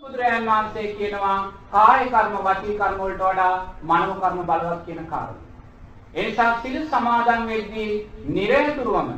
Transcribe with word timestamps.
බුදුරජාණන් 0.00 0.46
වහන්සේ 0.46 0.94
කියනවා 0.94 1.52
කාය 1.72 2.04
කර්ම 2.06 2.36
වාචික 2.44 2.78
කර්ම 2.78 3.00
වලට 3.00 3.22
වඩා 3.22 3.54
මනෝ 3.82 4.14
කර්ම 4.14 4.38
බලවත් 4.40 4.86
කියන 4.86 5.06
කාරණා. 5.06 5.48
ඒ 6.14 6.24
නිසා 6.26 6.60
සිල් 6.62 6.78
සමාදන් 6.86 7.42
වෙද්දී 7.48 7.90
නිරතුරුවම 8.28 9.10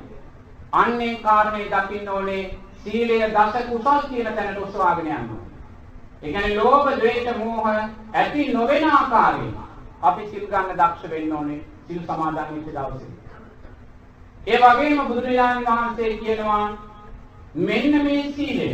අන්නේ 0.75 1.13
කාරණේ 1.19 1.69
දකින්න 1.71 2.09
ඕනේ 2.09 2.43
සීලය 2.79 3.21
දස 3.31 3.55
කුසල් 3.69 4.09
කියන 4.09 4.35
තැනට 4.35 4.59
ඔසවාගෙන 4.59 5.07
යන්න 5.09 5.31
ඕනේ. 5.31 5.49
ඒ 6.23 6.33
කියන්නේ 6.33 6.59
ලෝභ, 6.59 6.91
ද්වේෂ, 6.97 7.37
මෝහ 7.39 7.67
ඇති 7.69 8.53
නොවන 8.53 8.91
ආකාරයෙන් 8.91 9.57
අපි 10.03 10.31
සිල් 10.31 10.47
ගන්න 10.47 10.77
දක්ෂ 10.77 11.11
වෙන්න 11.11 11.33
ඕනේ 11.33 11.65
සිල් 11.87 12.01
සමාදන් 12.05 12.37
වෙච්ච 12.37 12.69
දවසේ. 12.69 13.13
ඒ 14.47 14.59
වගේම 14.61 15.05
බුදුරජාණන් 15.05 15.67
වහන්සේ 15.67 16.17
කියනවා 16.19 16.65
මෙන්න 17.67 18.05
මේ 18.05 18.33
සීලය 18.33 18.73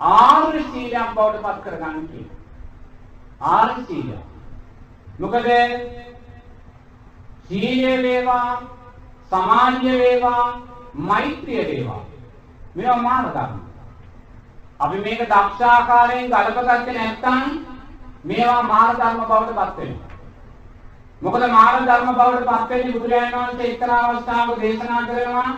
ආර්ය 0.00 0.62
සීලයක් 0.62 1.14
බවට 1.14 1.42
පත් 1.42 1.62
කරගන්න 1.62 2.08
කියලා. 2.08 2.36
ආර්ය 3.42 3.84
සීලය. 3.84 4.18
මොකද 5.18 5.46
සීලය 7.44 8.02
වේවා 8.02 8.62
සමාධිය 9.32 9.98
වේවා 9.98 10.60
මෛත්‍රිය 10.94 11.66
වේවා 11.66 12.02
මේවා 12.74 13.02
මාන 13.02 13.24
ධර්ම. 13.26 13.60
අපි 14.80 14.98
මේක 14.98 15.20
දක්ෂ 15.20 15.60
ආකාරයෙන් 15.62 16.30
ගලපගත්තේ 16.30 16.94
නැත්නම් 16.94 17.64
මේවා 18.24 18.62
මාන 18.64 18.96
ධර්ම 18.96 19.20
බවට 19.20 19.54
පත් 19.54 19.76
වෙනවා. 19.78 20.10
මොකද 21.22 21.46
මාන 21.48 21.86
ධර්ම 21.86 22.14
බවට 22.14 22.46
පත් 22.46 22.68
වෙන්නේ 22.70 22.92
බුදුරජාණන් 22.92 23.36
වහන්සේ 23.36 23.70
එක්තරා 23.70 24.00
අවස්ථාවක 24.02 24.60
දේශනා 24.60 25.02
කරනවා 25.04 25.56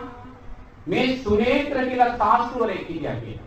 මේ 0.86 1.06
සුනේත්‍ර 1.18 1.76
කියලා 1.84 2.16
සාස්ත්‍රවරයෙක් 2.16 2.88
හිටියා 2.88 3.16
කියලා. 3.16 3.46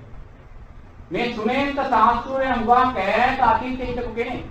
මේ 1.12 1.34
සුනේත්‍ර 1.36 1.90
සාස්ත්‍රවරයා 1.90 2.58
මුවා 2.58 2.86
කෑට 2.94 3.42
අතීතේ 3.42 3.88
හිටපු 3.88 4.14
කෙනෙක්. 4.16 4.46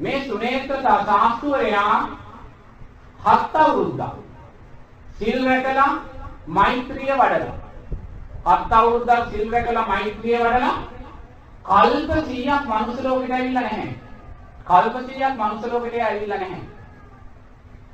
මේ 0.00 0.24
සුනේත්‍ර 0.26 0.82
සාස්ත්‍රවරයා 0.82 1.96
හත් 3.24 3.54
අවුරුද්දක් 3.56 4.14
සිල් 5.18 5.38
රැකලා 5.46 5.92
මෛත්‍රිය 6.48 7.12
වඩලා 7.12 7.56
හත් 8.48 8.72
අවුරුද්දක් 8.72 9.30
සිල් 9.30 9.50
රැකලා 9.52 9.86
මෛත්‍රිය 9.88 10.38
වඩලා 10.38 10.76
කල්ප 11.64 12.10
100ක් 12.10 12.64
මනුස්ස 12.64 13.02
ලෝකෙට 13.04 13.32
ඇවිල්ලා 13.32 13.62
නැහැ. 13.62 13.90
කල්ප 14.66 14.94
100ක් 14.96 15.34
මනුස්ස 15.34 15.66
ලෝකෙට 15.66 16.02
ඇවිල්ලා 16.02 16.38
නැහැ. 16.38 16.62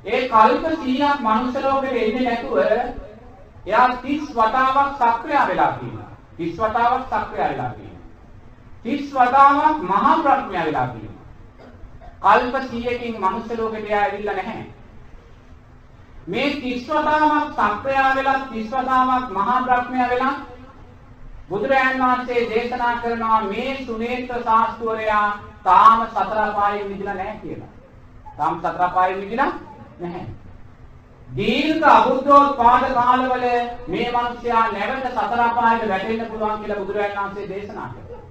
ඒ 0.05 0.21
කල්ප 0.29 0.65
100ක් 0.65 1.19
මනුස්ස 1.21 1.61
ලෝකෙට 1.63 1.95
එන්නේ 1.97 2.23
නැතුව 2.23 2.57
එයා 2.61 3.87
30 3.97 4.33
වතාවක් 4.35 4.91
සක්‍රිය 5.01 5.47
වෙලා 5.47 5.71
තියෙනවා. 5.73 6.12
30 6.37 6.61
වතාවක් 6.63 7.03
සක්‍රිය 7.07 7.49
වෙලා 7.49 7.69
තියෙනවා. 7.69 8.03
30 8.83 9.13
වතාවක් 9.15 9.83
මහා 9.83 10.13
ප්‍රඥා 10.19 10.65
වෙලා 10.65 10.87
තියෙනවා. 10.87 11.27
කල්ප 12.21 12.55
100කින් 12.63 13.19
මනුස්ස 13.19 13.57
ලෝකෙට 13.57 13.85
එයා 13.85 14.01
ඇවිල්ලා 14.01 14.35
නැහැ. 14.35 14.65
මේ 16.27 16.49
30 16.55 17.01
වතාවක් 17.01 17.47
සක්‍රිය 17.51 18.01
වෙලා 18.15 18.39
30 18.47 18.83
වතාවක් 18.83 19.31
මහා 19.31 19.61
ප්‍රඥා 19.61 20.09
වෙලා 20.09 20.35
බුදුරජාන් 21.49 21.99
වහන්සේ 21.99 22.49
දේශනා 22.49 22.93
කරනවා 22.97 23.41
මේ 23.43 23.71
සුනේත්‍ර 23.85 24.43
ශාස්ත්‍රවරයා 24.43 25.27
තාම 25.63 26.07
සතර 26.07 26.53
පායෙන් 26.55 26.87
මිදිලා 26.87 27.15
නැහැ 27.15 27.37
කියලා. 27.37 27.71
තාම 28.37 28.61
සතර 28.61 28.89
පායෙන් 28.93 29.19
මිදිලා 29.19 29.51
නැහැ. 29.99 30.25
දීර්ඝ 31.29 31.87
අබුද්ධෝත්පාද 31.89 32.83
කාලවල 32.93 33.45
මේ 33.87 34.07
මිනිසයා 34.11 34.65
නැවත 34.69 35.05
සතර 35.09 35.41
පායට 35.55 35.87
වැටෙන්න 35.89 36.25
පුළුවන් 36.27 36.59
කියලා 36.59 36.79
බුදුරජාණන් 36.79 37.19
වහන්සේ 37.19 37.49
දේශනා 37.49 37.87
කළා. 37.89 38.21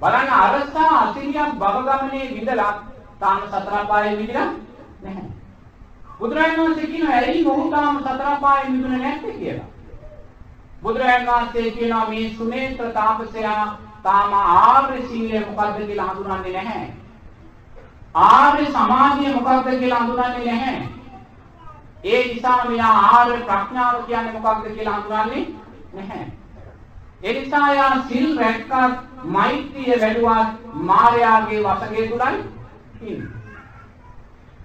බලන්න 0.00 0.30
අරසා 0.38 0.90
අසිරියක් 1.00 1.56
භව 1.56 1.86
ගමනේ 1.88 2.30
විඳලා 2.30 2.72
තාම 3.20 3.40
සතර 3.44 3.86
පායේ 3.88 4.16
මිදිලා 4.16 4.48
නැහැ. 5.02 5.28
බුදුරජාණන් 6.18 6.60
වහන්සේ 6.60 6.86
කියනවා 6.86 7.16
ඇයි 7.16 7.44
මොහු 7.44 7.70
තාම 7.70 8.00
සතර 8.00 8.40
පායේ 8.40 8.70
මිදුනේ 8.70 8.98
නැත්තේ 8.98 9.34
කියලා. 9.34 9.68
බුදුරජාණන් 10.82 11.28
වහන්සේ 11.28 11.70
කියනවා 11.70 12.08
මේ 12.08 12.26
සුනේත්‍ර 12.36 12.92
තාපසයා 12.92 13.62
තාම 14.02 14.32
ආර්ය 14.34 15.02
සීලය 15.04 15.46
මොකක්ද 15.46 15.86
කියලා 15.86 16.08
හඳුනන්නේ 16.08 16.52
නැහැ. 16.54 16.88
ආර්ය 18.24 18.66
සමාධිය 18.72 19.34
මොකක්ද 19.34 19.78
කියලා 19.78 20.00
හඳුනන්නේ 20.00 20.44
නැහැ. 20.46 20.93
ඒ 22.04 22.22
නිසා 22.28 22.64
මෙයා 22.64 22.94
ආර්ය 23.10 23.36
ප්‍රඥාව 23.42 24.02
කියන්නේ 24.06 24.32
මොකක්ද 24.38 24.66
කියලා 24.74 24.96
හඳුනන්නේ 24.96 25.44
නැහැ. 25.94 26.26
ඒ 27.22 27.32
නිසා 27.32 27.68
යා 27.74 27.92
සිල් 28.08 28.38
රැක්කත් 28.38 29.24
මෛත්‍රිය 29.36 30.00
වැඩුවත් 30.02 30.50
මායාවේ 30.90 31.62
වශකයේ 31.62 32.08
තුලයි 32.08 32.38
ඉන්නේ. 33.02 33.28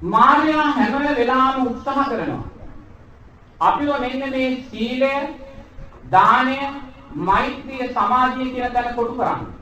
මායා 0.01 0.67
හැම 0.71 0.93
වෙලාවම 1.17 1.67
උත්සාහ 1.67 2.05
කරනවා. 2.05 2.43
අපිව 3.61 3.89
මෙන්න 3.99 4.29
මේ 4.31 4.51
සීලය, 4.69 5.13
දානය, 6.11 6.57
මෛත්‍රිය, 7.11 7.89
සමාධිය 7.93 8.51
කියන 8.53 8.73
දන 8.73 8.95
කොටු 8.95 9.13
කරන්නේ. 9.15 9.53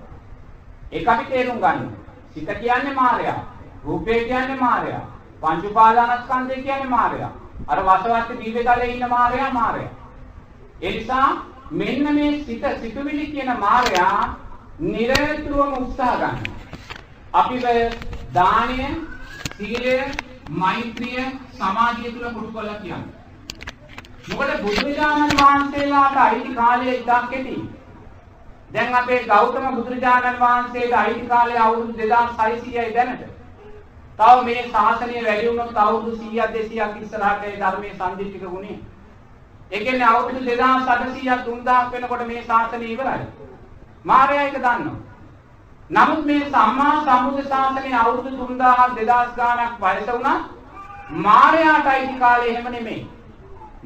ඒක 0.92 1.08
අපි 1.08 1.26
තේරුම් 1.26 1.60
ගන්න. 1.60 1.90
සිත 2.34 2.50
කියන්නේ 2.60 2.94
මායාව. 2.96 3.42
රූපය 3.86 4.24
කියන්නේ 4.24 4.60
මායාව. 4.60 5.06
පංච 5.42 5.64
උපාදානස්කන්ධය 5.66 6.64
කියන්නේ 6.64 6.90
මායාව. 6.90 7.34
අර 7.68 7.80
වසවත්ති 7.82 8.40
දිව්‍යතලයේ 8.42 8.88
ඉන්න 8.88 9.10
මායයා 9.10 9.52
මායයා. 9.52 9.94
ඒ 10.82 10.92
නිසා 10.92 11.30
මෙන්න 11.72 12.16
මේ 12.16 12.32
සිත 12.44 12.64
සිතුවිලි 12.82 13.26
කියන 13.28 13.52
මායයා 13.60 14.38
නිරතුරුවම 14.82 15.74
උත්සාහ 15.76 16.16
ගන්නවා. 16.16 16.56
අපි 17.34 17.58
දාණය, 18.34 18.90
සීලය, 19.52 19.98
මෛත්‍රිය, 20.52 21.24
සමාධිය 21.54 22.12
තුල 22.12 22.30
පුරුදු 22.30 22.52
කරලා 22.52 22.76
කියන්නේ. 22.76 23.18
මොකද 24.30 24.62
බුදුරජාණන් 24.62 25.38
වහන්සේලාට 25.38 26.18
අයිති 26.18 26.56
කාලය 26.56 26.94
ඉතා 26.94 27.22
කෙටි. 27.28 27.58
දැන් 28.72 28.96
අපේ 28.96 29.24
ගෞතම 29.26 29.68
බුදුරජාණන් 29.76 30.40
වහන්සේට 30.40 30.94
අයිති 30.96 31.28
කාලය 31.28 31.58
අවුරුදු 31.58 31.94
2600යි 31.96 32.94
දැනට. 32.94 33.37
තව 34.20 34.44
මේ 34.44 34.62
ශාසනය 34.68 35.18
වැඩි 35.22 35.50
වුණොත් 35.50 35.78
අවුරුදු 35.78 36.12
100ක් 36.14 36.46
200ක් 36.54 37.02
ඉස්සරහට 37.02 37.44
ඒ 37.44 37.58
ධර්මයේ 37.58 37.96
සම්දිත්තික 37.96 38.46
ගුණේ. 38.46 38.78
ඒ 39.72 39.80
කියන්නේ 39.80 40.08
අවුරුදු 40.08 40.40
2800ක් 40.42 41.38
3000ක් 41.44 41.92
වෙනකොට 41.92 42.24
මේ 42.28 42.46
ශාසනය 42.46 42.88
ඉවරයි. 42.88 43.26
මාර්යා 44.06 44.46
එක 44.46 44.58
දන්නවා. 44.58 44.96
නමුත් 45.90 46.26
මේ 46.26 46.48
සම්මා 46.48 46.96
සම්බුද්ධ 47.02 47.50
ශාසනය 47.50 47.94
අවුරුදු 47.96 48.30
3000 48.38 48.96
2000 48.96 49.36
ගාණක් 49.36 49.78
වයස 49.82 50.10
වුණා. 50.10 50.40
මාර්යාට 51.22 51.88
අයිති 51.88 52.20
කාලය 52.20 52.50
එහෙම 52.50 52.72
නෙමෙයි. 52.72 53.04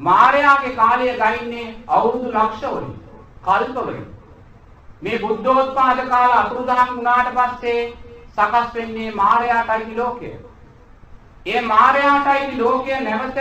මාර්යාගේ 0.00 0.76
කාලය 0.76 1.12
ගයින්නේ 1.16 1.66
අවුරුදු 1.88 2.28
ලක්ෂ 2.30 2.62
වලින් 2.68 2.94
කල්ප 3.42 3.76
වලින් 3.78 4.06
මේ 5.02 5.18
බුද්ධෝත්පාද 5.18 6.00
කාල 6.08 6.32
අතුරුදහන් 6.32 6.90
වුණාට 6.90 7.30
පස්සේ 7.34 7.82
සකස් 8.36 8.74
වෙන්නේ 8.74 9.10
මාර්යාටයි 9.12 9.96
ලෝකය. 9.96 10.30
ඒ 11.46 11.60
මාර්යාටයි 11.62 12.58
ලෝකය 12.58 13.00
නැවත 13.00 13.38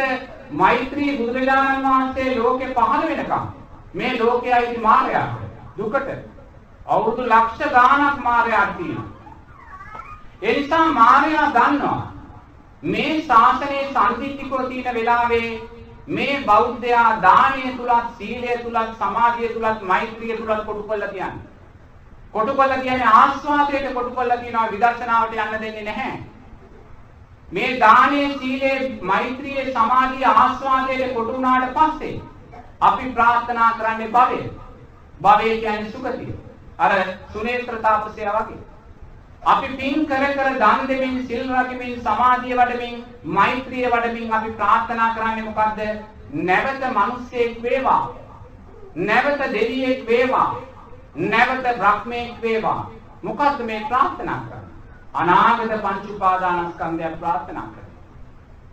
මෛත්‍රී 0.53 1.17
බුදුරජාණන් 1.17 1.85
වහන්සේ 1.85 2.35
ලෝකෙ 2.37 2.73
පහළ 2.73 3.07
වෙනකම් 3.09 3.47
මේ 3.93 4.13
ලෝකයයි 4.19 4.77
මාර්යාට 4.79 5.33
දුකට 5.77 6.09
අවුරුදු 6.87 7.23
ලක්ෂ 7.25 7.71
ගාණක් 7.71 8.23
මාර්යාට 8.23 8.77
තියෙනවා. 8.77 9.09
ඒ 10.41 10.55
නිසා 10.55 10.85
මාර්යා 10.93 11.51
දන්නවා 11.51 11.99
මේ 12.85 13.21
ශාසනයේ 13.23 13.85
සම්දිත්තිකව 13.89 14.57
තියෙන 14.65 14.95
වෙලාවේ 14.95 15.61
මේ 16.09 16.41
බෞද්ධයා 16.45 17.21
දානය 17.21 17.77
තුලත් 17.77 18.11
සීලය 18.17 18.57
තුලත් 18.63 18.97
සමාධිය 18.97 19.49
තුලත් 19.49 19.81
මෛත්‍රිය 19.83 20.37
තුලත් 20.37 20.65
කොටු 20.65 20.83
කරලා 20.83 21.07
කියන්නේ. 21.07 21.50
කොටු 22.33 22.53
කරලා 22.53 22.77
කියන්නේ 22.77 23.13
ආස්වාදයට 23.13 23.93
කොටු 23.93 24.11
කරලා 24.11 24.37
කියනවා 24.37 24.71
විදර්ශනාවට 24.71 25.33
යන්න 25.35 25.61
දෙන්නේ 25.61 25.83
නැහැ. 25.83 26.19
මේ 27.51 27.79
දානයේ 27.79 28.37
සීලේ 28.37 28.99
මෛත්‍රියේ 29.03 29.73
සමාධිය 29.73 30.25
ආස්වාදයට 30.25 31.13
කොටු 31.13 31.33
වුණාට 31.33 31.73
පස්සේ 31.73 32.21
අපි 32.81 33.11
ප්‍රාර්ථනා 33.11 33.71
කරන්නේ 33.73 34.07
භවය. 34.09 34.41
භවය 35.21 35.57
කියන්නේ 35.57 35.91
සුගතිය. 35.91 36.35
අර 36.79 36.91
සුනේත්‍ර 37.33 37.77
තාපසයා 37.79 38.37
වගේ. 38.39 38.61
අපි 39.45 39.75
පින් 39.75 40.07
කර 40.07 40.23
කර 40.31 40.49
දන් 40.55 40.87
දෙමින් 40.87 41.21
සිල් 41.27 41.45
රැකමින් 41.49 42.01
සමාධිය 42.01 42.55
වඩමින් 42.55 43.05
මෛත්‍රිය 43.33 43.85
වඩමින් 43.87 44.33
අපි 44.33 44.51
ප්‍රාර්ථනා 44.53 45.13
කරන්නේ 45.15 45.43
මොකද්ද? 45.43 45.79
නැවත 46.41 46.91
මිනිස්සෙක් 46.93 47.63
වේවා. 47.63 48.03
නැවත 48.95 49.47
දෙවියෙක් 49.51 50.07
වේවා. 50.07 50.51
නැවත 51.15 51.77
බ්‍රහ්මෙක් 51.77 52.41
වේවා. 52.41 52.89
මොකද්ද 53.23 53.59
මේ 53.61 53.85
ප්‍රාර්ථනා 53.87 54.39
කරන්නේ? 54.39 54.75
අනාගත 55.13 55.81
පංච 55.81 56.09
උපාදානස්කන්ධයක් 56.09 57.19
ප්‍රාර්ථනා 57.19 57.67
කරනවා. 57.67 57.99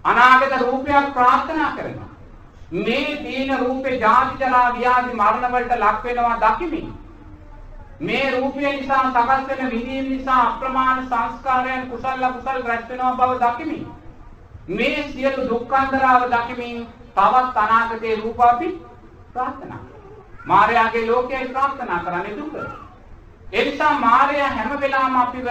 අනාගත 0.05 0.61
රූපයක් 0.63 1.13
ප්‍රාර්ථනා 1.15 1.73
කරනවා. 1.73 2.09
මේ 2.71 3.17
තීන 3.17 3.59
රූපේ 3.59 3.99
ජාති 3.99 4.39
ජරා 4.41 4.73
ව්‍යාධි 4.73 5.15
මරණ 5.15 5.53
වලට 5.53 5.79
ලක් 5.79 6.05
වෙනවා 6.05 6.41
දකිමින් 6.43 6.95
මේ 8.01 8.31
රූපය 8.31 8.61
නිසා 8.61 9.05
සකස් 9.05 9.49
වෙන 9.49 9.71
විඳීම් 9.71 10.09
නිසා 10.09 10.43
අප්‍රමාණ 10.43 11.07
සංස්කාරයන් 11.07 11.91
කුසල 11.91 12.27
කුසල 12.29 12.63
රැස් 12.63 12.89
වෙනවා 12.89 13.17
බව 13.17 13.41
දකිමින් 13.43 13.87
මේ 14.71 15.09
සියලු 15.09 15.49
දුක්ඛන්දරාව 15.49 16.31
දකිමින් 16.31 16.87
තවත් 17.15 17.57
අනාගතයේ 17.57 18.17
රූප 18.17 18.41
අපි 18.43 18.69
ප්‍රාර්ථනා 19.33 19.81
මායාවේ 20.49 21.07
ලෝකයේ 21.07 21.49
ප්‍රාර්ථනා 21.49 22.05
කරන්නේ 22.05 22.37
දුක. 22.37 22.55
ඒ 23.53 23.65
නිසා 23.65 23.93
මායා 24.01 24.51
හැම 24.51 24.81
වෙලාවම 24.81 25.17
අපිව 25.17 25.49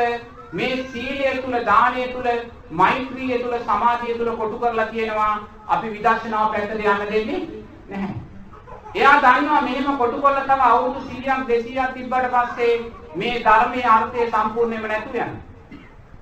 මේ 0.54 0.76
සීලය 0.92 1.42
තුල 1.42 1.58
දානය 1.66 2.08
තුල 2.14 2.28
මෛත්‍රිය 2.72 3.40
තුල 3.40 3.58
සමාධිය 3.62 4.18
තුල 4.18 4.32
කොටු 4.38 4.60
කරලා 4.60 4.88
කියනවා 4.88 5.34
අපි 5.68 5.88
විදර්ශනාව 5.90 6.52
පැත්තට 6.52 6.74
යන්න 6.76 7.12
දෙන්නේ 7.12 7.42
නැහැ. 7.90 8.16
එයා 8.96 9.18
දන්නවා 9.22 9.62
මෙහෙම 9.62 9.98
කොටු 9.98 10.22
කරලා 10.22 10.46
තව 10.46 10.62
අවුරුදු 10.68 11.00
100ක් 11.02 11.40
200ක් 11.50 11.94
තිබ්බට 11.94 12.32
පස්සේ 12.36 12.74
මේ 13.16 13.36
ධර්මයේ 13.42 13.90
අර්ථය 13.96 14.30
සම්පූර්ණයෙන්ම 14.30 14.88
නැතු 14.88 15.10
යනවා. 15.10 15.42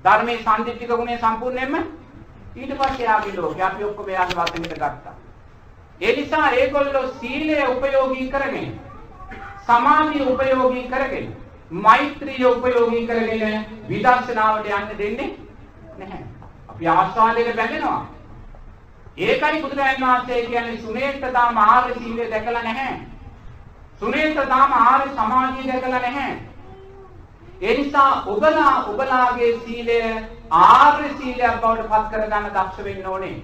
ධර්මයේ 0.06 0.40
සම්දිත්තික 0.40 0.90
ගුණය 0.92 1.18
සම්පූර්ණයෙන්ම 1.20 1.76
ඊට 2.56 2.74
පස්සේ 2.80 3.08
ආගේ 3.10 3.38
ලෝකේ 3.38 3.64
අපි 3.64 3.84
ඔක්කොම 3.84 4.10
එයාගේ 4.10 4.38
වශයෙන්ට 4.40 4.76
ගත්තා. 4.76 5.16
ඒ 6.02 6.16
නිසා 6.16 6.50
ඒගොල්ලෝ 6.52 7.08
සීලය 7.20 7.58
උපයෝගී 7.68 8.30
කරගෙන 8.30 8.80
සමාධිය 9.68 10.26
උපයෝගී 10.34 10.88
කරගෙන 10.88 11.36
මෛත්‍රිය 11.72 12.46
උපයෝගී 12.46 13.08
කරගෙන 13.08 13.66
විදර්ශනාවට 13.90 14.68
යන්න 14.70 14.98
දෙන්නේ 14.98 15.30
නැහැ. 15.98 16.24
අපි 16.70 16.88
ආස්වාදයට 16.88 17.56
බැඳෙනවා. 17.56 18.02
ඒකයි 19.18 19.62
බුදුරජාණන් 19.62 20.04
වහන්සේ 20.04 20.46
කියන්නේ 20.46 20.78
සුනේත්තාම 20.80 21.58
ආර්ය 21.60 21.94
සීලය 21.94 22.30
දැකලා 22.32 22.64
නැහැ. 22.64 23.00
සුනේත්තාම 24.02 24.74
ආර්ය 24.74 25.10
සමාධිය 25.12 25.72
දැකලා 25.72 26.00
නැහැ. 26.00 26.38
ඒ 27.62 27.78
නිසා 27.78 28.24
ඔබලා 28.28 28.78
ඔබලාගේ 28.86 29.52
සීලය 29.60 30.00
ආර්ය 30.52 31.10
සීලයක් 31.18 31.62
බවට 31.62 31.90
පත් 31.90 32.10
කරගන්න 32.12 32.50
දක්ෂ 32.54 32.84
වෙන්න 32.84 33.08
ඕනේ. 33.08 33.36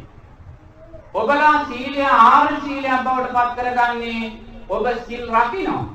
ඔබලා 1.14 1.66
සීලය 1.66 2.04
ආර්ය 2.04 2.56
සීලයක් 2.66 3.04
බවට 3.06 3.34
පත් 3.34 3.56
කරගන්නේ 3.58 4.32
ඔබ 4.70 4.86
සිල් 5.08 5.24
රකින්න. 5.30 5.90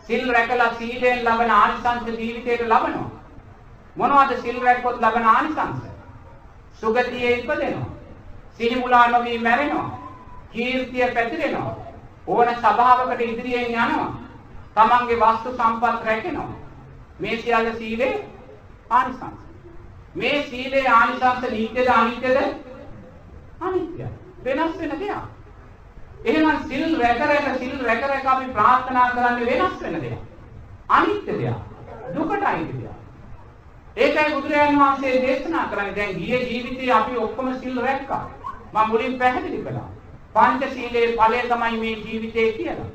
සිල් 0.00 0.32
රැකලා 0.32 0.74
සීලෙන් 0.74 1.24
ලබන 1.24 1.50
ආනිසංස 1.52 2.08
ජීවිතයට 2.08 2.62
ලබනවා. 2.62 3.10
මොනවද 3.96 4.42
සිල් 4.42 4.60
රැක්කොත් 4.60 5.00
ලබන 5.00 5.24
ආනිසංස? 5.26 5.80
සුගතියේ 6.74 7.38
ඉපදෙනවා. 7.38 7.88
සිහිමුලා 8.52 9.08
නොවි 9.08 9.38
මැරෙනවා. 9.38 9.98
කීර්තිය 10.52 11.08
පැතිරෙනවා. 11.14 11.74
ඕන 12.26 12.48
සභාවකට 12.56 13.20
ඉදිරියෙන් 13.20 13.66
යනවා. 13.66 14.12
තමන්ගේ 14.74 15.18
වස්තු 15.18 15.50
සම්පත් 15.52 16.04
රැකෙනවා. 16.04 16.52
මේ 17.20 17.40
සියල්ල 17.42 17.72
සීලේ 17.78 18.12
ආනිසංස. 18.90 19.40
මේ 20.14 20.46
සීලේ 20.50 20.86
ආනිසංස 20.90 21.50
නිත්‍යද 21.50 21.88
අනිත්‍යද? 21.88 22.38
අනිත්‍යයි. 23.60 24.25
වෙනස් 24.46 24.78
වෙන 24.80 24.92
දෙයක්. 25.00 25.22
එහෙනම් 26.24 26.58
සිල් 26.68 26.98
රැක 27.00 27.20
රැක 27.20 27.46
සිල් 27.58 27.78
රැක 27.86 28.02
රැක 28.04 28.26
අපි 28.26 28.46
ප්‍රාර්ථනා 28.52 29.08
කරන්නේ 29.10 29.46
වෙනස් 29.52 29.80
වෙන 29.80 30.00
දෙයක්. 30.00 30.20
අනිත්‍ය 30.90 31.32
දෙයක්. 31.32 31.58
දුකට 32.14 32.44
අයිති 32.44 32.74
දෙයක්. 32.80 32.96
ඒකයි 33.96 34.34
බුදුරජාණන් 34.34 34.80
වහන්සේ 34.80 35.20
දේශනා 35.22 35.68
කරන්නේ 35.70 35.94
දැන් 35.94 36.18
ගිය 36.18 36.40
ජීවිතේ 36.42 36.92
අපි 36.92 37.16
ඔක්කොම 37.18 37.54
සිල් 37.60 37.80
රැක්කා. 37.82 38.24
මම 38.72 38.88
මුලින් 38.88 39.18
පැහැදිලි 39.18 39.62
කළා. 39.62 39.88
පංචශීලයේ 40.34 41.16
ඵලය 41.16 41.40
තමයි 41.44 41.80
මේ 41.80 41.96
ජීවිතේ 42.04 42.52
කියලා. 42.52 42.90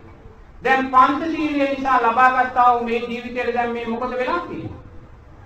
දැන් 0.63 0.92
පංචශීලයේ 0.92 1.69
නිසා 1.74 2.00
ලබාගත්තා 2.01 2.69
වූ 2.74 2.83
මේ 2.83 3.00
ජීවිතේට 3.01 3.54
දැන් 3.54 3.71
මේ 3.71 3.86
මොකද 3.88 4.18
වෙලා 4.18 4.39
තියෙන්නේ? 4.39 4.80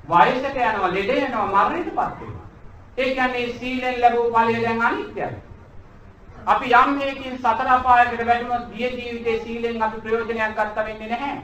වයසට 0.09 0.57
යනවා, 0.57 0.93
ලෙඩ 0.93 1.11
යනවා, 1.17 1.47
මරණයටපත් 1.47 2.21
වෙනවා. 2.21 2.47
ඒ 2.97 3.09
කියන්නේ 3.11 3.47
සීලෙන් 3.59 4.01
ලැබූ 4.01 4.27
ඵලය 4.31 4.61
දැන් 4.63 4.81
අනිත්‍යයි. 4.81 5.29
අපි 6.45 6.71
යම් 6.71 6.97
හේකින් 6.99 7.37
සතර 7.37 7.69
අපායකට 7.69 8.25
වැටුණොත් 8.25 8.65
ගිය 8.71 8.89
ජීවිතේ 8.91 9.37
සීලෙන් 9.41 9.81
අපි 9.81 10.01
ප්‍රයෝජනයක් 10.01 10.55
ගන්න 10.55 10.75
වෙන්නේ 10.79 11.09
නැහැ. 11.09 11.37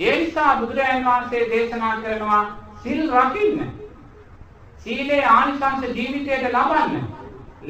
ඒ 0.00 0.16
නිසා 0.16 0.56
බුදුරජාණන් 0.56 1.06
වහන්සේ 1.06 1.50
දේශනා 1.50 1.96
කරනවා 1.98 2.40
සිල් 2.82 3.02
රකින්න. 3.12 3.60
සීලේ 4.78 5.22
ආනිසංස 5.26 5.86
ජීවිතයට 5.90 6.48
ලබන්න. 6.50 7.06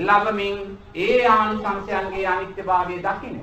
ලබමින් 0.00 0.78
ඒ 0.96 1.26
ආනිසංසයන්ගේ 1.28 2.26
අනිත්‍යභාවය 2.26 2.96
දකින්න. 3.00 3.40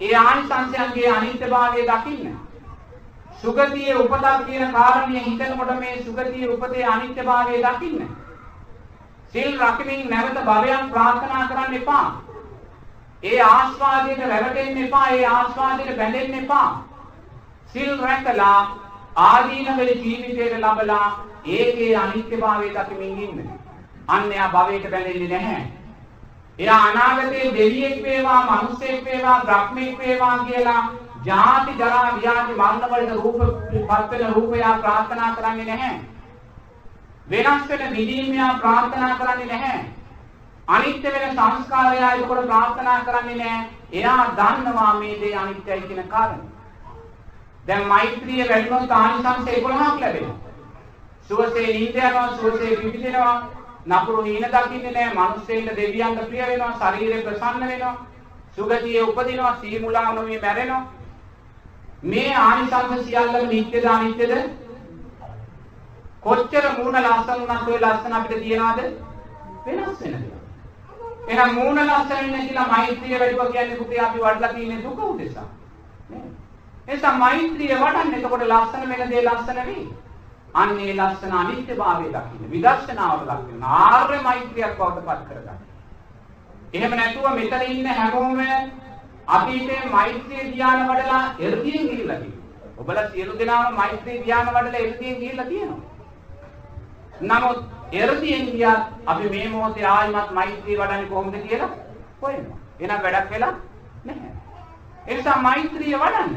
ඒ 0.00 0.16
ආනිසංසයන්ගේ 0.16 1.10
අනිත්‍යභාවය 1.10 1.86
දකින්න. 1.86 2.34
සුගතියේ 3.36 3.96
උපතක් 3.96 4.44
කියන 4.46 4.72
කාරණය 4.72 5.20
හිතනකොට 5.20 5.72
මේ 5.78 6.02
සුගතියේ 6.02 6.48
උපතේ 6.48 6.84
අනිත්‍යභාවය 6.86 7.62
දකින්න. 7.62 8.10
සිල් 9.34 9.58
රකිමින් 9.60 10.10
නැවත 10.10 10.38
භවයන් 10.42 10.90
ප්‍රාර්ථනා 10.90 11.48
කරන්න 11.48 11.74
එපා. 11.74 12.06
ඒ 13.22 13.40
ආස්වාදයට 13.42 14.24
රැවටෙන්න 14.26 14.78
එපා. 14.78 15.08
ඒ 15.08 15.26
ආස්වාදයට 15.26 15.96
බැඳෙන්න 15.96 16.34
එපා. 16.34 16.68
සිල් 17.72 17.92
රැකලා 17.98 18.58
ආදීන 19.16 19.76
වෙල 19.76 19.92
ජීවිතයට 19.96 20.58
ලබලා 20.60 21.06
ඒකේ 21.46 21.96
අනිත්‍යභාවය 21.96 22.68
දකිමින් 22.70 23.18
ඉන්න. 23.18 23.38
අන්න 24.08 24.32
එයා 24.32 24.50
භවයට 24.50 24.90
බැඳෙන්නේ 24.90 25.30
නැහැ. 25.30 25.64
එයා 26.58 26.82
අනාගතයේ 26.82 27.54
දෙවියෙක් 27.54 28.02
වේවා, 28.02 28.42
මිනිසෙක් 28.50 29.04
වේවා, 29.04 29.40
බ්‍රහ්මෙක් 29.40 29.98
වේවා 29.98 30.38
කියලා 30.40 30.82
ජාති 31.24 31.78
ජරා 31.78 32.16
ව්‍යාධි 32.16 32.54
මරණ 32.54 32.90
වලට 32.90 33.12
රූප 33.16 33.38
පත් 33.88 34.10
වෙන 34.10 34.34
රූපය 34.34 34.58
ප්‍රාර්ථනා 34.80 35.36
කරන්නේ 35.36 35.66
නැහැ. 35.66 36.00
වෙනස් 37.32 37.68
වෙන 37.68 37.96
විදීමයා 37.96 38.54
ප්‍රාර්ථනා 38.58 39.18
කරන්නේ 39.18 39.46
නැහැ. 39.46 39.84
අනිත්‍ය 40.68 41.12
වෙන 41.12 41.30
සංස්කාරය 41.30 41.98
ඒකට 42.00 42.46
ප්‍රාර්ථනා 42.46 43.00
කරන්නේ 43.04 43.36
නැහැ. 43.36 43.68
එයා 43.92 44.34
දන්නවා 44.38 44.94
මේ 44.94 45.20
දේ 45.20 45.34
අනිත්‍යයි 45.36 45.80
කියන 45.88 46.08
කාරණය. 46.08 46.44
දැන් 47.66 47.84
මෛත්‍රිය 47.86 48.48
වැඩිමොත් 48.48 48.90
ආනිසංස 48.92 49.48
11ක් 49.48 50.00
ලැබෙනවා. 50.00 50.36
සුවසේ 51.28 51.66
නිින්ද 51.72 51.96
යනවා, 51.96 52.36
සුවසේ 52.36 52.76
පිපිදෙනවා, 52.76 53.34
නපුරු 53.86 54.22
හීන 54.22 54.48
දකින්නේ 54.54 54.92
නැහැ, 54.92 55.14
මිනිස්සෙන්ට 55.14 55.76
දෙවියන්ට 55.76 56.26
ප්‍රිය 56.28 56.46
වෙනවා, 56.46 56.72
ශරීරය 56.80 57.22
ප්‍රසන්න 57.22 57.68
වෙනවා, 57.68 57.94
සුගතියේ 58.56 59.02
උපදිනවා, 59.02 59.56
සීමුලා 59.60 60.12
නොමි 60.14 60.38
මැරෙනවා. 60.38 60.82
මේ 62.04 62.34
ආනිසංස 62.36 63.06
සියල්ලම 63.06 63.48
නිත්‍යද 63.48 63.84
අනිත්‍යද? 63.86 64.61
කොච්චර 66.22 66.66
මූණ 66.76 66.98
ලස්සන 66.98 67.40
වුණත් 67.40 67.68
ওই 67.68 67.80
ලස්සන 67.80 68.12
අපිට 68.12 68.42
තියනවාද? 68.42 68.78
වෙනස් 69.66 70.00
වෙන 70.00 70.14
දේවල්. 70.14 70.38
එහෙනම් 71.28 71.54
මූණ 71.54 71.80
ලස්සන 71.80 72.20
වෙන්න 72.26 72.46
කියලා 72.46 72.68
මෛත්‍රිය 72.68 73.18
වැඩිව 73.18 73.42
කියන්නේ 73.48 73.78
පුතේ 73.78 74.00
අපි 74.00 74.18
වඩලා 74.20 74.52
තියෙන 74.52 74.82
දුක 74.84 75.02
උදෙසා. 75.06 75.48
නේද? 76.10 76.30
එතන 76.88 77.18
මෛත්‍රිය 77.18 77.74
වඩන්න 77.76 78.14
එතකොට 78.14 78.46
ලස්සන 78.46 78.88
වෙන 78.90 79.10
දේ 79.10 79.24
ලස්සන 79.24 79.60
වෙයි. 79.66 79.88
අන්නේ 80.54 80.94
ලස්සන 80.94 81.32
අනිත්‍යභාවය 81.34 82.08
දකින්න. 82.10 82.50
විදර්ශනාවට 82.50 83.30
දකින්න. 83.32 83.62
ආර්ය 83.80 84.22
මෛත්‍රියක් 84.22 84.78
බවට 84.78 85.04
පත් 85.06 85.20
කරගන්න. 85.28 85.60
එහෙම 86.72 86.96
නැතුව 86.96 87.26
මෙතන 87.34 87.62
ඉන්න 87.68 87.86
හැමෝම 87.94 88.40
අතීතයේ 89.28 89.88
මෛත්‍රී 89.90 90.50
ධ්‍යාන 90.50 90.88
වඩලා 90.88 91.24
එර්තියෙන් 91.40 91.88
ගිහිල්ලා 91.88 92.16
තියෙනවා. 92.18 92.76
ඔබලා 92.78 93.10
සියලු 93.10 93.38
දෙනාම 93.38 93.74
මෛත්‍රී 93.74 94.20
ධ්‍යාන 94.20 94.46
වඩලා 94.48 94.80
එර්තියෙන් 94.80 95.18
ගිහිල්ලා 95.18 95.46
තියෙනවා. 95.46 95.90
නමුත් 97.22 97.58
එරදියෙන් 97.94 98.46
ගියත් 98.48 98.80
අපි 99.06 99.28
මේ 99.28 99.48
මොහොතේ 99.48 99.86
ආයිමත් 99.86 100.30
මෛත්‍රී 100.32 100.76
වඩන්නේ 100.76 101.08
කොහොමද 101.08 101.34
කියලා 101.38 101.70
හොයනවා. 102.22 102.58
එහෙනම් 102.80 103.02
වැඩක් 103.02 103.30
වෙලා 103.30 103.52
නැහැ. 104.04 104.32
ඒ 105.06 105.16
නිසා 105.16 105.36
මෛත්‍රිය 105.38 105.96
වඩන්න. 105.96 106.32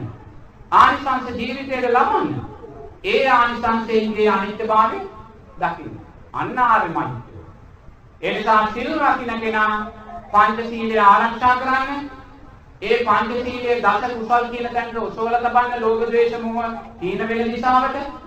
ආනිසංස 0.71 1.29
ජීවිතයට 1.33 1.87
ලබන්න. 1.89 2.29
ඒ 3.05 3.21
ආනිසංසයෙන්ගේ 3.29 4.29
අනිත්‍යභාවය 4.29 4.99
දකින්න. 5.59 5.95
අන්න 6.33 6.59
ආර්ය 6.59 6.89
මෛත්‍රිය. 6.89 7.45
ඒ 8.21 8.33
නිසා 8.33 8.59
සිල් 8.73 8.91
රකින්න 8.99 9.39
කෙනා 9.39 9.71
පංචශීලය 10.31 10.99
ආරක්ෂා 11.03 11.55
කරන්න. 11.57 12.05
ඒ 12.81 12.99
පංචශීලයේ 13.03 13.81
දස 13.81 14.13
කුසල් 14.13 14.51
කියන 14.51 14.69
තැනට 14.69 14.97
ඔසවලා 14.99 15.41
තබන්න 15.41 15.81
ලෝභ 15.81 16.05
ද්වේෂ 16.05 16.39
මොහ 16.41 16.69
තීන 16.99 17.27
වෙන 17.27 17.43
දිශාවට 17.49 18.23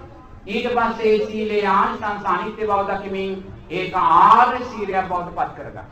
ඊට 0.48 0.68
පස්සේ 0.74 1.14
ඒ 1.14 1.26
සීලේ 1.26 1.64
ආනිසංස 1.68 2.28
අනිත්‍ය 2.34 2.66
බව 2.66 2.80
දකිමින් 2.90 3.32
ඒක 3.70 3.96
ආර්ය 3.96 4.60
සීලයක් 4.64 5.08
බවට 5.08 5.34
පත් 5.34 5.50
කරගන්න. 5.56 5.90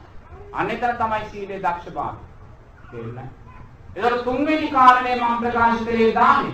අනෙතර 0.54 0.94
තමයි 0.94 1.25
සීලේ 1.30 1.58
දක්ෂභාවය. 1.58 2.18
තේරුණා? 2.90 3.28
ඒතර 3.96 4.16
තුන්වෙනි 4.20 4.70
කාරණේ 4.70 5.16
මම 5.16 5.36
ප්‍රකාශ 5.40 5.84
කළේ 5.84 6.14
දානෙ. 6.14 6.52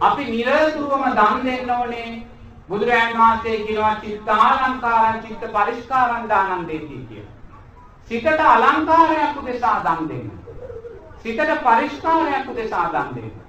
අපි 0.00 0.24
නිරතුරුවම 0.26 1.04
දන් 1.14 1.44
දෙන්න 1.44 1.70
ඕනේ. 1.70 2.22
බුදුරජාණන් 2.68 3.18
වහන්සේ 3.18 3.58
කියනවා 3.60 3.94
චිත්තාලංකාරං 4.00 5.22
චිත්ත 5.22 5.52
පරිස්කාරං 5.52 6.28
දානං 6.28 6.66
දෙති 6.68 7.04
කියලා. 7.08 7.34
සිතට 8.10 8.40
අලංකාරයක් 8.46 9.42
උදෙසා 9.42 9.76
දන් 9.84 10.08
දෙන්න. 10.08 10.30
සිතට 11.22 11.60
පරිස්කාරයක් 11.64 12.50
උදෙසා 12.50 12.88
දන් 12.92 13.14
දෙන්න. 13.14 13.39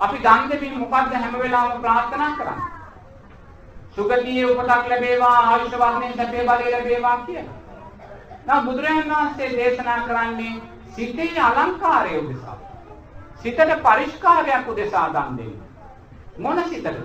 අපි 0.00 0.18
දන් 0.18 0.50
දෙමින් 0.50 0.78
මොකද්ද 0.78 1.14
හැම 1.14 1.38
වෙලාවෙම 1.38 1.82
ප්‍රාර්ථනා 1.82 2.30
කරන්නේ? 2.36 2.68
සුගතියේ 3.96 4.44
උපතක් 4.46 4.88
ලැබේවා 4.88 5.36
ආයුෂ 5.38 5.78
වර්ණයෙන් 5.78 6.16
සැපේ 6.16 6.44
බලය 6.44 6.70
ලැබේවා 6.70 7.16
කියලා. 7.26 7.56
නම් 8.46 8.66
බුදුරජාණන් 8.66 9.10
වහන්සේ 9.10 9.50
දේශනා 9.56 10.00
කරන්නේ 10.00 10.52
සිතේ 10.96 11.40
අලංකාරය 11.40 12.18
උදෙසා. 12.18 12.58
සිතට 13.42 13.74
පරිස්කාරයක් 13.86 14.68
උදෙසා 14.68 15.08
දන් 15.08 15.36
දෙන්න. 15.36 15.56
මොන 16.38 16.62
සිතටද? 16.68 17.00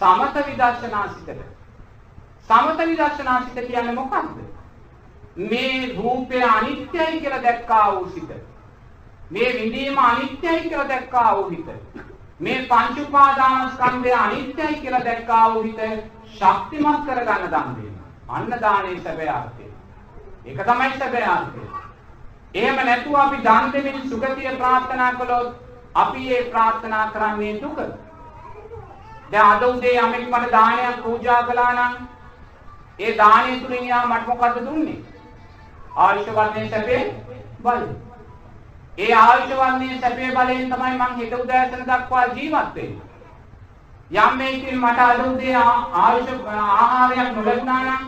සමත 0.00 0.46
විදර්ශනා 0.46 1.06
සිතට. 1.08 1.42
සමත 2.48 2.86
විදර්ශනා 2.86 3.40
සිත 3.40 3.66
කියන්නේ 3.66 3.94
මොකක්ද? 3.94 4.38
මේ 5.36 5.96
රූපය 5.96 6.42
අනිත්‍යයි 6.42 7.20
කියලා 7.20 7.42
දැක්කා 7.42 7.86
වූ 7.94 8.08
සිත. 8.14 8.30
මේ 9.30 9.52
විඳීම 9.54 9.98
අනිත්‍යයි 9.98 10.60
කියලා 10.60 10.88
දැක්කා 10.88 11.36
වූ 11.36 11.50
හිත. 11.50 11.68
මේ 12.40 12.58
පංච 12.70 12.96
උපාදානස්කන්ධය 12.98 14.12
අනිත්‍යයි 14.14 14.80
කියලා 14.82 15.04
දැක්කා 15.04 15.54
වූ 15.54 15.62
හිත 15.62 15.80
ශක්තිමත් 16.32 17.06
කරගන්න 17.06 17.50
දන් 17.50 17.74
දෙන්න. 17.76 17.96
අන්න 18.28 18.50
දානේ 18.60 19.00
සැබෑ 19.00 19.28
අර්ථය. 19.28 19.70
ඒක 20.44 20.60
තමයි 20.64 20.98
සැබෑ 20.98 21.26
අර්ථය. 21.26 21.62
එහෙම 22.54 22.84
නැතුව 22.86 23.16
අපි 23.16 23.42
දන් 23.44 23.72
දෙමින් 23.72 24.10
සුගතිය 24.10 24.56
ප්‍රාර්ථනා 24.56 25.12
කළොත් 25.14 25.48
අපි 25.94 26.34
ඒ 26.34 26.42
ප්‍රාර්ථනා 26.50 27.10
කරන්නේ 27.10 27.60
දුක. 27.62 27.78
දැන් 29.32 29.46
අද 29.46 29.62
උදේ 29.64 29.96
යමෙක් 29.98 30.28
මට 30.28 30.52
දානයක් 30.52 31.04
පූජා 31.04 31.42
කළා 31.42 31.72
නම් 31.72 31.94
ඒ 32.98 33.16
දානය 33.16 33.60
තුලින් 33.60 33.86
යා 33.86 34.04
මට 34.06 34.26
මොකද්ද 34.26 34.60
දුන්නේ? 34.66 34.98
ආයුෂ 35.96 36.36
වර්ණයේ 36.36 36.70
සැපේ 36.70 37.02
බලය. 37.62 38.07
ඒ 38.98 39.12
ආයුෂ 39.14 39.56
වර්ණයේ 39.56 40.00
සැපේ 40.00 40.30
බලයෙන් 40.30 40.70
තමයි 40.70 40.94
මං 40.94 41.12
හිත 41.16 41.34
උදෑසන 41.34 41.82
දක්වා 41.88 42.24
ජීවත් 42.28 42.74
වෙන්නේ. 42.74 43.06
යම් 44.16 44.38
මේකින් 44.38 44.80
මට 44.80 44.98
අද 45.00 45.20
උදේ 45.26 45.54
ආයුෂ 45.56 46.48
ආහාරයක් 46.54 47.30
නොලැබුණා 47.36 47.82
නම් 47.82 48.04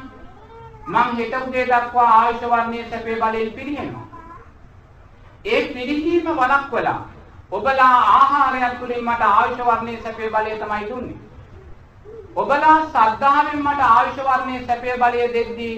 මං 0.89 1.17
හිත 1.17 1.37
උදේ 1.39 1.67
දක්වා 1.67 2.09
ආයුෂ 2.15 2.51
වර්ණයේ 2.53 2.91
සැපේ 2.91 3.17
බලයෙන් 3.17 3.53
පිළිහෙනවා. 3.53 4.07
ඒ 5.45 5.63
පිළිහිම 5.69 6.27
වළක්වලා 6.33 6.99
ඔබලා 7.53 7.95
ආහාරයක් 8.15 8.75
තුලින් 8.81 9.05
මට 9.05 9.23
ආයුෂ 9.29 9.65
වර්ණයේ 9.67 10.03
සැපේ 10.03 10.31
බලය 10.31 10.59
තමයි 10.59 10.89
දුන්නේ. 10.89 11.19
ඔබලා 12.37 12.77
ශ්‍රද්ධාවෙන් 12.89 13.63
මට 13.63 13.89
ආයුෂ 13.89 14.21
වර්ණයේ 14.25 14.67
සැපේ 14.67 14.99
බලය 14.99 15.33
දෙද්දී 15.35 15.75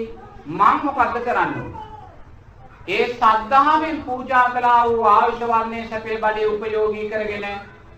මං 0.47 0.83
මොකද්ද 0.83 1.23
කරන්නේ? 1.25 1.82
ඒ 2.87 3.05
ශ්‍රද්ධාවෙන් 3.09 4.03
පූජා 4.03 4.49
කළා 4.49 4.79
වූ 4.85 5.03
ආයුෂ 5.05 5.43
වර්ණයේ 5.43 5.87
සැපේ 5.87 6.17
බලය 6.19 6.45
උපයෝගී 6.47 7.09
කරගෙන 7.09 7.45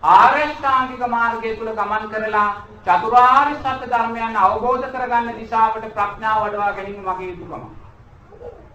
ආරෂ්ඨාංගික 0.04 1.04
මාර්ගය 1.10 1.54
තුල 1.54 1.70
ගමන් 1.72 2.04
කරලා 2.10 2.50
චතුරාර්ය 2.86 3.56
සත්‍ය 3.56 3.88
ධර්මයන් 3.88 4.36
අවබෝධ 4.38 4.86
කරගන්න 4.88 5.38
දිශාවට 5.38 5.88
ප්‍රඥාව 5.92 6.42
වඩවා 6.44 6.72
ගැනීම 6.72 7.00
මගේ 7.04 7.30
යුතුකම. 7.30 7.64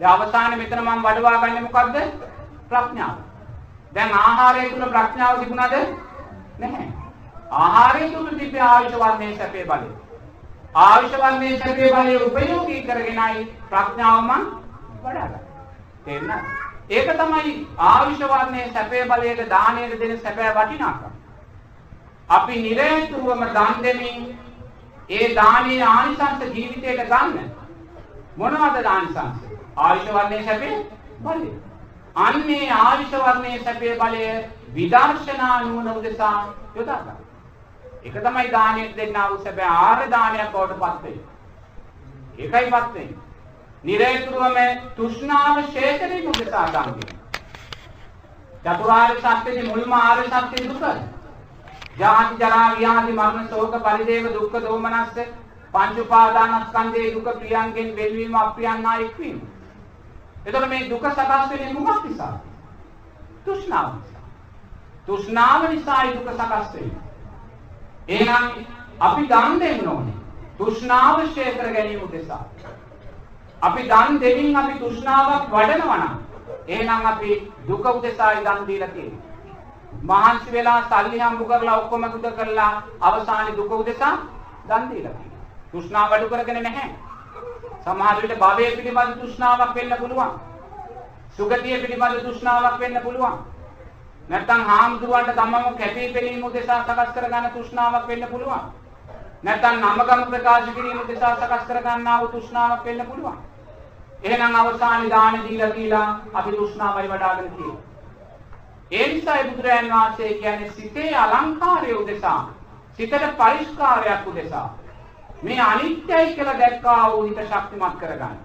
දැන් 0.00 0.12
අවසානයේ 0.12 0.58
මෙතන 0.58 0.80
මම 0.80 1.04
වඩවා 1.04 1.36
ගන්නේ 1.36 1.62
මොකද්ද? 1.62 1.96
ප්‍රඥාව. 2.68 3.14
දැන් 3.92 4.14
ආහාරය 4.14 4.64
තුල 4.70 4.86
ප්‍රඥාව 4.88 5.38
තිබුණාද? 5.38 5.76
නැහැ. 6.58 6.88
ආහාරය 7.52 8.08
තුල 8.08 8.26
තිබෙන 8.32 8.62
ආයුෂ 8.62 8.96
වර්ණයේ 8.96 9.36
සැපේ 9.36 9.64
බලය. 9.64 9.92
ආයුෂ 10.78 11.14
වර්ණයේ 11.16 11.60
සැපේ 11.60 11.92
බලය 11.92 12.18
උපයෝගී 12.22 12.82
කරගෙනයි 12.82 13.46
ප්‍රඥාව 13.68 14.20
මං 14.22 14.50
වඩාගන්නේ. 14.98 15.49
තේරුණාද? 16.10 16.44
ඒක 16.90 17.10
තමයි 17.14 17.54
ආයුෂ 17.86 18.22
වර්ණයේ 18.24 18.72
සැපේ 18.72 19.06
බලයට 19.06 19.48
දාණයට 19.48 20.00
දෙන 20.00 20.18
සැපෑ 20.18 20.54
වටිනාකම. 20.56 21.12
අපි 22.30 22.62
නිරේතුරුවම 22.62 23.44
දන් 23.48 23.82
දෙමින් 23.82 24.18
ඒ 25.10 25.34
දානීය 25.36 25.82
ආනිසංස 25.84 26.44
ජීවිතයට 26.48 27.06
ගන්න. 27.06 27.50
මොනවද 28.36 28.86
ආනිසංස? 28.86 29.38
ආයුෂ 29.78 30.12
වර්ණයේ 30.12 30.44
සැපේ 30.44 30.76
බලය. 31.22 31.54
අන්නේ 32.16 32.70
ආයුෂ 32.72 33.16
වර්ණයේ 33.18 33.64
සැපේ 33.64 33.96
බලය 33.96 34.26
විදර්ශනා 34.74 35.56
නුවණ 35.62 35.96
උදෙසා 35.96 36.36
යොදා 36.74 37.00
ගන්න. 37.00 37.24
ඒක 38.04 38.14
තමයි 38.20 38.52
දානයට 38.52 38.96
දෙන්නා 38.96 39.30
වූ 39.30 39.42
සැබෑ 39.42 39.74
ආර්ය 39.80 40.10
දානයක් 40.10 40.52
බවට 40.52 40.78
පත් 40.78 41.02
වෙන්නේ. 41.02 41.26
ඒකයිපත් 42.38 42.94
වෙන්නේ. 42.94 43.29
නිරේතුරුවම 43.84 44.56
තෘෂ්ණාව 44.96 45.62
ශේකරේ 45.68 46.26
උදෙසා 46.26 46.66
දන් 46.68 46.90
දෙන්න. 46.96 47.16
චතුරාර්ය 48.64 49.16
සත්‍යයේ 49.18 49.62
මුල්ම 49.64 49.92
ආර්ය 49.94 50.24
සත්‍ය 50.26 50.64
දුකයි. 50.64 51.00
ජාති 51.98 52.34
ජරා 52.36 52.66
ව්‍යාධි 52.72 53.12
මරණ 53.12 53.48
ශෝක 53.48 53.78
පරිදේව 53.82 54.28
දුක්ඛ 54.34 54.58
දෝමනස්ස 54.62 55.16
පංච 55.74 55.98
උපාදානස්කන්ධයේ 55.98 57.14
දුක 57.14 57.28
ප්‍රියංගෙන් 57.36 57.96
වෙන්වීම 57.96 58.36
අප්‍රියන්නා 58.36 58.96
එක්වීම. 58.98 59.40
එතකොට 60.44 60.68
මේ 60.68 60.88
දුක 60.90 61.04
සකස් 61.08 61.50
වෙන්නේ 61.50 61.72
මොකක් 61.74 62.04
නිසාද? 62.04 62.38
තෘෂ්ණාව 63.44 63.88
නිසා. 63.94 64.24
තෘෂ්ණාව 65.06 65.68
නිසායි 65.68 66.14
දුක 66.14 66.28
සකස් 66.32 66.74
වෙන්නේ. 66.74 67.02
එහෙනම් 68.08 68.44
අපි 69.00 69.26
දන් 69.26 69.58
දෙන්න 69.58 69.88
ඕනේ. 69.88 70.16
තෘෂ්ණාව 70.58 71.26
ශේ 71.28 71.50
කර 71.52 71.72
ගැනීම 71.72 72.02
උදෙසා. 72.02 72.44
අපි 73.62 73.82
දන් 73.84 74.20
දෙමින් 74.20 74.56
අපි 74.56 74.74
තෘෂ්ණාවක් 74.74 75.50
වඩනවා 75.50 75.98
නම් 75.98 76.14
එහෙනම් 76.68 77.06
අපි 77.06 77.30
දුක 77.66 77.84
උදෙසායි 77.88 78.44
දන් 78.44 78.66
දීලා 78.66 78.88
තියෙන්නේ. 78.88 79.28
මහන්සි 80.02 80.52
වෙලා 80.52 80.80
සල්ලි 80.84 81.18
හම්බ 81.18 81.42
කරලා 81.44 81.76
ඔක්කොම 81.76 82.04
කුද 82.06 82.26
කරලා 82.34 82.70
අවසානයේ 83.02 83.56
දුක 83.56 83.72
උදෙසා 83.72 84.14
දන් 84.68 84.88
දීලා 84.90 85.12
තියෙනවා. 85.12 85.44
තෘෂ්ණාව 85.72 86.12
අඩු 86.12 86.28
කරගෙන 86.28 86.62
නැහැ. 86.62 86.90
සමහර 87.82 88.22
විට 88.22 88.34
භවයේ 88.38 88.72
පිළිබඳ 88.72 89.14
තෘෂ්ණාවක් 89.16 89.74
වෙන්න 89.74 89.96
පුළුවන්. 89.98 90.32
සුගතිය 91.32 91.78
පිළිබඳ 91.78 92.20
තෘෂ්ණාවක් 92.20 92.78
වෙන්න 92.78 93.00
පුළුවන්. 93.02 93.38
නැත්නම් 94.28 94.62
හාමුදුරුවන්ට 94.64 95.36
තමම 95.36 95.76
කැපී 95.76 96.12
පෙනීම 96.12 96.44
උදෙසා 96.44 96.80
සකස් 96.82 97.14
කරගන්න 97.14 97.52
තෘෂ්ණාවක් 97.52 98.08
වෙන්න 98.08 98.26
පුළුවන්. 98.28 98.64
නැත්නම් 99.42 99.80
නමගම 99.82 100.26
ප්‍රකාශ 100.26 100.74
කිරීම 100.74 100.98
උදෙසා 101.00 101.36
සකස් 101.36 101.64
කරගන්නා 101.68 102.20
වූ 102.20 102.28
තෘෂ්ණාවක් 102.30 102.84
වෙන්න 102.84 103.06
පුළුවන්. 103.06 103.38
එහෙනම් 104.22 104.54
අවසානයේ 104.56 105.10
දාන 105.10 105.40
දීලා 105.44 105.70
කියලා 105.70 106.08
අපි 106.34 106.52
තෘෂ්ණාවයි 106.52 107.08
වඩාගෙන 107.08 107.50
තියෙන්නේ. 107.50 107.78
ඒ 108.92 109.06
නිසායි 109.08 109.50
බුදුරයන් 109.50 109.90
වහන්සේ 109.90 110.34
කියන්නේ 110.34 110.70
සිතේ 110.70 111.16
අලංකාරය 111.16 111.94
උදෙසා 111.94 112.40
සිතට 112.92 113.26
පරිස්කාරයක් 113.38 114.26
උදෙසා 114.26 114.66
මේ 115.42 115.60
අනිත්‍යයි 115.62 116.34
කියලා 116.34 116.58
දැක්කා 116.58 117.12
වූ 117.12 117.22
හිත 117.22 117.40
ශක්තිමත් 117.44 117.98
කරගන්න. 118.00 118.36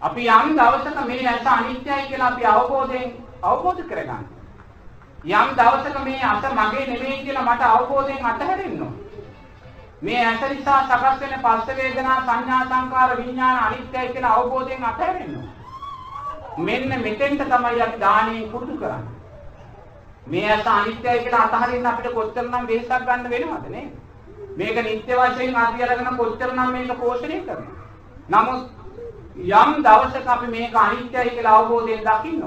අපි 0.00 0.28
යම් 0.28 0.56
දවසක 0.56 1.06
මේ 1.06 1.28
ඇස 1.28 1.46
අනිත්‍යයි 1.48 2.06
කියලා 2.08 2.28
අපි 2.28 2.46
අවබෝධයෙන් 2.46 3.12
අවබෝධ 3.42 3.82
කරගන්න. 3.84 4.24
යම් 5.24 5.54
දවසක 5.56 6.04
මේ 6.04 6.24
අස 6.24 6.50
මගේ 6.52 6.86
නෙමෙයි 6.86 7.22
කියලා 7.24 7.44
මට 7.44 7.62
අවබෝධයෙන් 7.68 8.26
අතහැරෙන්න 8.26 8.82
මේ 10.02 10.24
ඇස 10.24 10.42
නිසා 10.50 10.82
සකස් 10.82 11.20
වෙන 11.20 11.40
පස්ස 11.40 11.76
වේදනා 11.76 12.18
සංඥා 12.20 12.64
සංකාර 12.66 13.16
විඥාන 13.16 13.58
අනිත්‍යයි 13.60 14.12
කියලා 14.12 14.34
අවබෝධයෙන් 14.34 14.84
අතහැරෙන්න 14.84 15.34
මෙන්න 16.58 17.02
මෙතෙන්ට 17.02 17.42
තමයි 17.46 17.82
අපි 17.82 18.00
දානෙන් 18.00 18.46
පුරුදු 18.50 18.76
කරන්නේ. 18.76 19.10
මේ 20.26 20.46
ඇස 20.48 20.66
අනිත්‍යයි 20.68 21.18
කියලා 21.18 21.42
අතහරින්න 21.48 21.86
අපිට 21.86 22.14
කොච්චරනම් 22.14 22.66
වෙහෙසක් 22.66 23.04
ගන්න 23.06 23.30
වෙනවද 23.30 23.68
නේද? 23.70 23.92
මේක 24.56 24.80
නිත්‍ය 24.80 25.12
වශයෙන් 25.14 25.56
අපි 25.56 25.82
අරගෙන 25.82 26.16
කොච්චරනම් 26.16 26.72
මේක 26.72 26.98
පෝෂණය 26.98 27.40
කරනවා. 27.40 27.74
නමුත් 28.30 28.62
යම් 29.36 29.70
දවසක 29.82 30.26
අපි 30.28 30.46
මේක 30.48 30.74
අනිත්‍යයි 30.76 31.30
කියලා 31.30 31.58
අවබෝධයෙන් 31.58 32.02
දකින්න 32.02 32.42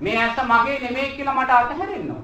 මේ 0.00 0.16
ඇස 0.18 0.38
මගේ 0.44 0.78
නෙමෙයි 0.80 1.16
කියලා 1.16 1.34
මට 1.34 1.50
අතහැරෙන්න 1.52 2.14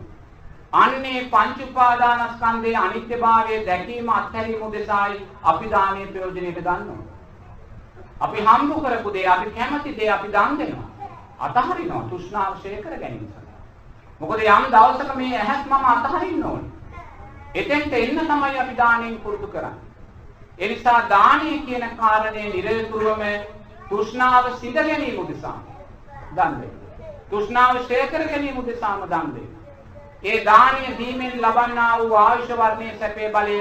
අන්නේ 0.73 1.25
පංච 1.27 1.59
උපාදානස්කන්ධයේ 1.62 2.77
අනිත්‍යභාවය 2.77 3.67
දැකීම 3.67 4.09
අත්හැරීම 4.11 4.62
උදෙසායි 4.62 5.27
අපි 5.45 5.71
දානීය 5.71 6.07
ප්‍රයෝජනෙට 6.07 6.59
ගන්නවා. 6.59 7.03
අපි 8.21 8.39
හම්බ 8.41 8.73
කරපු 8.85 9.12
දේ 9.12 9.27
අපි 9.27 9.50
කැමති 9.50 9.97
දේ 9.97 10.11
අපි 10.11 10.29
දන් 10.29 10.59
දෙනවා. 10.59 10.89
අතහරිනවා 11.41 12.03
තෘෂ්ණාව 12.05 12.57
ශේ 12.57 12.79
කර 12.79 12.97
ගැනීම 12.97 13.27
සඳහා. 13.27 13.61
මොකද 14.21 14.43
යම් 14.47 14.67
දවසක 14.71 15.15
මේ 15.17 15.39
ඇහත් 15.39 15.67
මම 15.67 15.87
අතහරින්න 15.87 16.45
ඕනේ. 16.45 16.71
එතෙන්ට 17.55 17.93
එන්න 17.95 18.19
තමයි 18.25 18.59
අපි 18.59 18.77
දාණයෙන් 18.77 19.21
පුරුදු 19.21 19.47
කරන්නේ. 19.49 19.79
ඒ 20.59 20.69
නිසා 20.69 21.09
දාණය 21.09 21.59
කියන 21.67 21.89
කාරණේ 21.97 22.50
නිරතුරුවම 22.50 23.23
තෘෂ්ණාව 23.89 24.53
සිඳ 24.59 24.77
ගැනීම 24.81 25.19
උදෙසා 25.19 25.59
දන් 26.33 26.61
දෙන්න. 26.61 26.77
තෘෂ්ණාව 27.31 27.87
ශේ 27.87 28.07
කර 28.09 28.29
ගැනීම 28.29 28.59
උදෙසාම 28.59 29.09
දන් 29.09 29.35
දෙන්න. 29.35 29.57
ඒ 30.23 30.45
දාණය 30.45 30.97
දීමෙන් 30.99 31.43
ලබන්නා 31.43 31.99
වූ 31.99 32.17
ආයුෂ 32.17 32.50
වර්ණයේ 32.53 32.97
සැපේ 32.99 33.29
බලය 33.31 33.55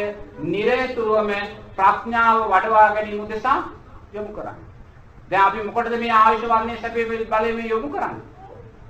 නිරතුරුවම 0.46 1.30
ප්‍රඥාව 1.78 2.39
වඩවා 2.50 2.89
ගැනීම 2.96 3.22
උදෙසා 3.25 3.60
යොමු 4.13 4.34
කරන්නේ. 4.34 4.66
දැන් 5.30 5.44
අපි 5.44 5.63
මොකටද 5.63 5.96
මේ 6.00 6.12
ආයුෂ 6.13 6.50
වර්ණයේ 6.50 6.82
සැපේ 6.82 7.06
බලය 7.06 7.54
මේ 7.54 7.70
යොමු 7.70 7.89
කරන්නේ? 7.89 8.25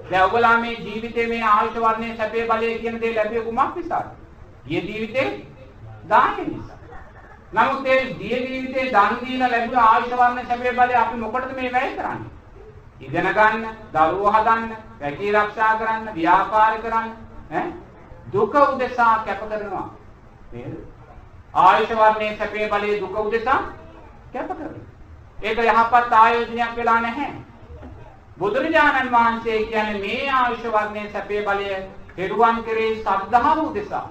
දැන් 0.10 0.24
ඔයගොල්ලෝ 0.24 0.56
මේ 0.58 0.74
ජීවිතේ 0.80 1.28
මේ 1.28 1.44
ආයුෂ 1.44 1.78
වර්ණයේ 1.78 2.18
සැපේ 2.18 2.48
බලය 2.48 2.74
කියන 2.80 3.00
දේ 3.02 3.14
ලැබිය 3.16 3.42
කුමක් 3.44 3.76
නිසාද? 3.76 4.10
ගිය 4.66 4.82
ජීවිතේ 4.82 5.28
දානෙ 6.10 6.44
නිසා. 6.46 6.78
නමුත් 7.54 7.88
ඒ 7.88 8.02
ගිය 8.16 8.36
ජීවිතේ 8.42 8.90
දන් 8.92 9.24
දීලා 9.24 9.52
ලැබුණ 9.52 9.86
ආයුෂ 9.86 10.18
වර්ණ 10.18 10.48
සැපේ 10.48 10.74
බලය 10.74 11.00
අපි 11.04 11.24
මොකටද 11.24 11.56
මේ 11.56 11.74
වැය 11.74 11.96
කරන්නේ? 11.96 12.30
ඉගෙන 13.02 13.34
ගන්න, 13.34 13.66
දරුවෝ 13.94 14.32
හදන්න, 14.32 14.78
රැකී 15.02 15.36
ආරක්ෂා 15.36 15.74
කරන්න, 15.78 16.14
ව්‍යාපාර 16.16 16.78
කරන්න, 16.82 17.18
ඈ 17.52 17.74
දුක 18.28 18.54
උදෙසා 18.56 19.24
කැප 19.26 19.42
කරනවා. 19.42 19.88
නේද? 20.52 20.74
ආයුෂ 21.56 21.92
වර්ණයේ 21.92 22.38
සැපේ 22.38 22.70
බලයේ 22.70 23.02
දුක 23.02 23.20
උදෙසා 23.20 23.60
කැප 24.34 24.50
කරනවා. 24.50 24.88
ඒක 25.40 25.58
යහපත් 25.60 26.14
ආයෝජනයක් 26.14 26.76
වෙලා 26.76 27.00
නැහැ. 27.02 27.34
බුදුරජාණන් 28.38 29.12
වහන්සේ 29.12 29.66
කියන්නේ 29.66 30.00
මේ 30.00 30.30
ආයුෂ 30.32 30.64
වර්ණයේ 30.68 31.12
සැපේ 31.12 31.42
බලය 31.44 31.68
කෙරුවන් 32.16 32.64
කෙරේ 32.64 32.92
ශ්‍රද්ධාව 32.98 33.60
උදෙසා 33.62 34.06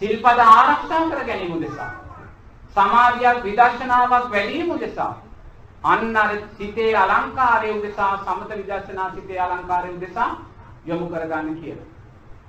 සිල්පද 0.00 0.40
ආරක්ෂා 0.46 1.04
කර 1.10 1.22
ගැනීම 1.24 1.52
උදෙසා 1.52 1.90
සමාධියක් 2.76 3.38
විදර්ශනාවක් 3.44 4.26
වැඩිම 4.30 4.70
උදෙසා 4.70 5.12
අන්න 5.84 6.16
අර 6.16 6.30
සිතේ 6.58 6.92
අලංකාරය 6.96 7.70
උදෙසා 7.72 8.12
සමත 8.18 8.50
විදර්ශනා 8.54 9.10
සිතේ 9.14 9.40
අලංකාරය 9.40 9.90
උදෙසා 9.90 10.30
යොමු 10.86 11.06
කරගන්න 11.06 11.54
කියලා. 11.60 11.95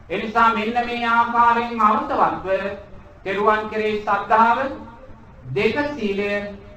ඒ 0.10 0.18
නිසා 0.18 0.54
මෙන්න 0.54 0.78
මේ 0.86 1.08
ආකාරයෙන් 1.08 1.82
අර්ථවත්ව 1.82 2.48
කෙරුවන් 3.24 3.70
කෙරේ 3.72 3.96
ශ්‍රද්ධාව 3.98 4.60
දෙක 5.54 5.78
සීලය 5.90 6.30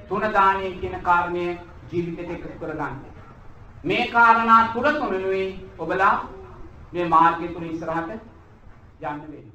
තුන 0.09 0.25
දානය 0.33 0.71
කියන 0.73 0.97
කාරණය 1.01 1.45
ජීවිතයට 1.91 2.31
එකතු 2.31 2.59
කරගන්න. 2.59 2.99
මේ 3.83 4.09
කාරණා 4.09 4.59
තුල 4.73 4.91
තුනනුයි 4.93 5.45
ඔබලා 5.79 6.13
මේ 6.93 7.07
මාර්ගය 7.07 7.47
තුල 7.47 7.65
ඉස්සරහට 7.65 8.11
යන්න 8.11 9.21
වෙන්නේ. 9.23 9.50